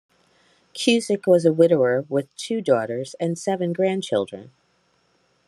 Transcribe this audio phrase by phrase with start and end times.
[0.73, 4.49] Cusick was a widower with two daughters and seven grandchildren.